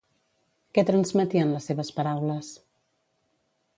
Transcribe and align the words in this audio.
Què 0.77 0.83
transmetien 0.87 1.53
les 1.57 1.69
seves 1.71 1.93
paraules? 1.99 2.53